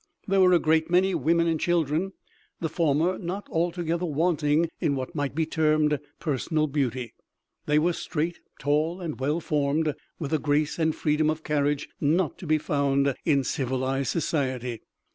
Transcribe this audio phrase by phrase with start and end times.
[0.27, 2.13] There were a great many women and children,
[2.59, 7.13] the former not altogether wanting in what might be termed personal beauty.
[7.67, 12.39] They were straight, tall, and well formed, with a grace and freedom of carriage not
[12.39, 14.81] to be found in civilized society.